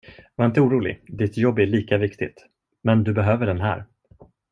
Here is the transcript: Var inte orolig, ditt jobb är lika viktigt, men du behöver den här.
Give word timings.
Var 0.35 0.45
inte 0.45 0.61
orolig, 0.61 1.03
ditt 1.07 1.37
jobb 1.37 1.59
är 1.59 1.65
lika 1.65 1.97
viktigt, 1.97 2.45
men 2.83 3.03
du 3.03 3.13
behöver 3.13 3.45
den 3.45 3.61
här. 3.61 3.85